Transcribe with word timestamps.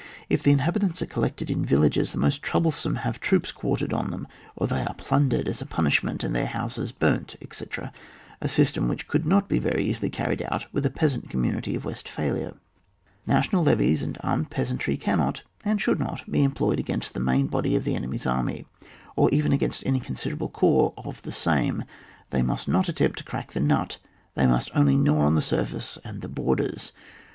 If 0.29 0.41
the 0.41 0.49
inhabitants 0.49 1.03
are 1.03 1.05
collected 1.05 1.51
in 1.51 1.63
villages, 1.63 2.11
the 2.11 2.17
most 2.17 2.41
troublesome 2.41 2.95
have 3.05 3.19
troops 3.19 3.51
quartered 3.51 3.93
on 3.93 4.09
them, 4.09 4.27
or 4.55 4.65
they 4.65 4.81
are 4.81 4.95
plundered 4.95 5.47
as 5.47 5.61
a 5.61 5.65
punishment, 5.67 6.23
and 6.23 6.35
their 6.35 6.47
houses 6.47 6.91
burnt, 6.91 7.35
etc., 7.39 7.93
a 8.41 8.49
system 8.49 8.87
which 8.87 9.07
coidd 9.07 9.25
not 9.25 9.47
be 9.47 9.59
very 9.59 9.85
easily 9.85 10.09
carried 10.09 10.41
out 10.49 10.65
with 10.73 10.87
a 10.87 10.89
peasant 10.89 11.29
com 11.29 11.43
munity 11.43 11.75
of 11.75 11.85
Westphalia. 11.85 12.55
National 13.27 13.63
levies 13.63 14.01
and 14.01 14.17
armed 14.21 14.49
peasantry 14.49 14.97
cannot 14.97 15.43
and 15.63 15.79
should 15.79 15.99
not 15.99 16.27
be 16.31 16.43
employed 16.43 16.79
against 16.79 17.13
the 17.13 17.19
main 17.19 17.45
body 17.45 17.75
of 17.75 17.83
the 17.83 17.93
enemy's 17.95 18.25
army, 18.25 18.65
or 19.15 19.29
even 19.29 19.53
against 19.53 19.85
any 19.85 19.99
considerable 19.99 20.49
corps 20.49 20.95
of 20.97 21.21
the 21.21 21.31
same, 21.31 21.85
they 22.31 22.41
must 22.41 22.67
not 22.67 22.89
attempt 22.89 23.19
to 23.19 23.23
crack 23.23 23.51
the 23.51 23.59
nut, 23.59 23.99
they 24.33 24.47
must 24.47 24.71
only 24.73 24.97
gnaw 24.97 25.19
on 25.27 25.35
the 25.35 25.43
surface 25.43 25.99
and 26.03 26.23
the 26.23 26.27
borders. 26.27 26.91